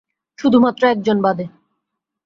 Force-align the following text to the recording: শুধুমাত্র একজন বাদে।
শুধুমাত্র 0.39 0.81
একজন 0.87 1.17
বাদে। 1.21 1.45